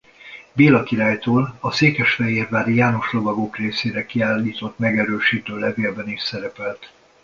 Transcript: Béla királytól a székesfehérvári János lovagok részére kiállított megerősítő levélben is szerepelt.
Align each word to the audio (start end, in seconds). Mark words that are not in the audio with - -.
Béla 0.53 0.83
királytól 0.83 1.57
a 1.59 1.71
székesfehérvári 1.71 2.75
János 2.75 3.11
lovagok 3.11 3.57
részére 3.57 4.05
kiállított 4.05 4.77
megerősítő 4.79 5.57
levélben 5.57 6.09
is 6.09 6.21
szerepelt. 6.21 6.91